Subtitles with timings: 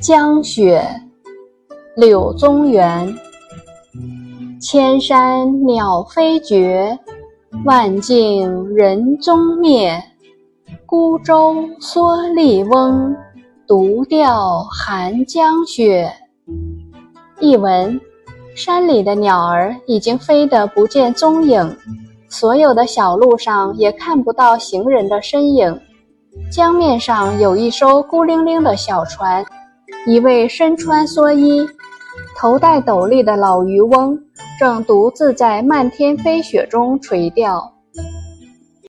[0.00, 0.84] 江雪，
[1.96, 3.14] 柳宗元。
[4.60, 6.98] 千山鸟飞绝，
[7.64, 10.02] 万径人踪灭。
[10.86, 13.16] 孤舟蓑笠翁，
[13.66, 16.12] 独钓寒江雪。
[17.40, 18.00] 译文：
[18.54, 21.76] 山里的鸟儿已经飞得不见踪影，
[22.28, 25.80] 所有的小路上也看不到行人的身影。
[26.50, 29.44] 江面上有一艘孤零零的小船，
[30.06, 31.68] 一位身穿蓑衣、
[32.36, 34.18] 头戴斗笠的老渔翁
[34.58, 37.72] 正独自在漫天飞雪中垂钓。